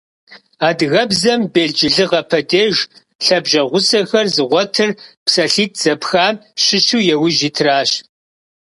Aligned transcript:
Адыгэбзэм 0.67 1.41
белджылыгъэ 1.53 2.21
падеж 2.29 2.75
лъабжьэгъусэхэр 3.25 4.27
зыгъуэтыр 4.35 4.89
псалъитӏ 5.25 5.79
зэпхам 5.83 6.35
щыщу 6.63 7.01
яужь 7.13 7.41
итращ. 7.49 7.91